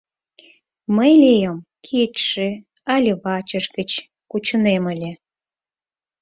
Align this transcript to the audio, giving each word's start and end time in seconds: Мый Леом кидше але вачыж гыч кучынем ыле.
Мый 0.95 1.11
Леом 1.21 1.59
кидше 1.85 2.47
але 2.93 3.11
вачыж 3.23 3.65
гыч 3.77 3.91
кучынем 4.31 4.83
ыле. 4.93 5.11